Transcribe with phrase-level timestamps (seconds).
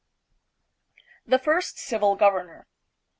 [1.27, 2.65] The First Civil Governor.